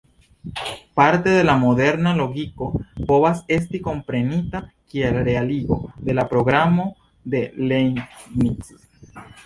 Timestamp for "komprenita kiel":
3.89-5.21